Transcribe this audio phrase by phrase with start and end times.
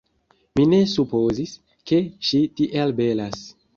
[0.59, 1.53] Mi ne supozis,
[1.91, 1.99] ke
[2.31, 3.45] ŝi tiel belas.